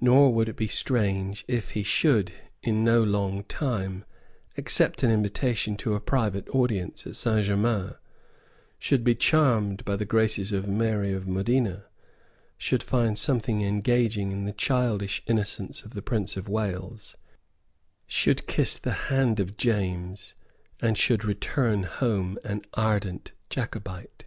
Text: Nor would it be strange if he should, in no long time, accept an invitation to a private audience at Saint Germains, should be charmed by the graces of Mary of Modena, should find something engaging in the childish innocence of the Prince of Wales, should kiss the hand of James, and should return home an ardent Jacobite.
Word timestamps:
Nor 0.00 0.34
would 0.34 0.48
it 0.48 0.56
be 0.56 0.66
strange 0.66 1.44
if 1.46 1.70
he 1.78 1.84
should, 1.84 2.32
in 2.60 2.82
no 2.82 3.04
long 3.04 3.44
time, 3.44 4.04
accept 4.56 5.04
an 5.04 5.12
invitation 5.12 5.76
to 5.76 5.94
a 5.94 6.00
private 6.00 6.48
audience 6.48 7.06
at 7.06 7.14
Saint 7.14 7.46
Germains, 7.46 7.92
should 8.80 9.04
be 9.04 9.14
charmed 9.14 9.84
by 9.84 9.94
the 9.94 10.04
graces 10.04 10.50
of 10.50 10.66
Mary 10.66 11.12
of 11.12 11.28
Modena, 11.28 11.84
should 12.58 12.82
find 12.82 13.16
something 13.16 13.62
engaging 13.62 14.32
in 14.32 14.44
the 14.44 14.50
childish 14.52 15.22
innocence 15.28 15.82
of 15.84 15.92
the 15.94 16.02
Prince 16.02 16.36
of 16.36 16.48
Wales, 16.48 17.14
should 18.08 18.48
kiss 18.48 18.76
the 18.76 18.92
hand 19.12 19.38
of 19.38 19.56
James, 19.56 20.34
and 20.80 20.98
should 20.98 21.24
return 21.24 21.84
home 21.84 22.40
an 22.42 22.62
ardent 22.74 23.30
Jacobite. 23.50 24.24